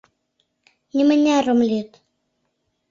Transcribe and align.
Нимыняр 0.95 1.45
ом 1.53 1.59
лӱд! 1.69 1.89